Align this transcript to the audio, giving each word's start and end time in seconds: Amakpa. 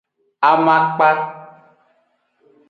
Amakpa. 0.49 1.09